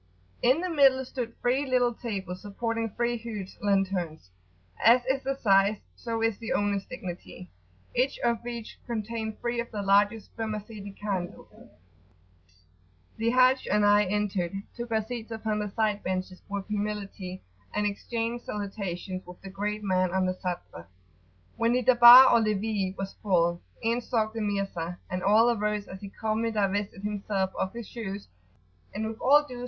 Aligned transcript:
In 0.41 0.61
the 0.61 0.69
middle 0.71 1.05
stood 1.05 1.39
three 1.41 1.63
little 1.63 1.93
tables 1.93 2.41
supporting 2.41 2.89
three 2.89 3.17
huge 3.17 3.55
lanterns 3.61 4.31
as 4.83 5.05
is 5.05 5.21
their 5.21 5.37
size 5.37 5.77
so 5.95 6.23
is 6.23 6.39
the 6.39 6.53
owner's 6.53 6.87
dignity 6.87 7.51
each 7.95 8.17
of 8.23 8.43
which 8.43 8.79
contained 8.87 9.39
three 9.39 9.59
of 9.59 9.69
the 9.69 9.83
largest 9.83 10.31
spermaceti 10.31 10.89
candles. 10.93 11.45
The 13.17 13.29
Haji 13.29 13.69
and 13.69 13.85
I 13.85 14.05
entering 14.05 14.63
took 14.75 14.89
our 14.91 15.03
seats 15.05 15.29
upon 15.29 15.59
the 15.59 15.69
side 15.69 16.01
benches 16.01 16.41
with 16.49 16.65
humility, 16.65 17.43
and 17.71 17.85
exchanged 17.85 18.45
salutations 18.45 19.23
with 19.27 19.39
the 19.43 19.51
great 19.51 19.83
man 19.83 20.09
on 20.15 20.25
the 20.25 20.33
Sadr. 20.33 20.87
When 21.57 21.73
the 21.73 21.83
Darbar 21.83 22.31
or 22.33 22.39
levee 22.41 22.95
was 22.97 23.13
full, 23.21 23.61
in 23.83 24.01
stalked 24.01 24.33
the 24.33 24.41
Mirza, 24.41 24.97
and 25.11 25.21
all 25.21 25.51
arose 25.51 25.87
as 25.87 26.01
he 26.01 26.09
calmly 26.09 26.49
divested 26.49 27.03
himself 27.03 27.51
of 27.55 27.73
his 27.73 27.87
shoes; 27.87 28.27
and 28.95 29.05
with 29.07 29.19
all 29.21 29.45
due 29.47 29.57
[p. 29.57 29.59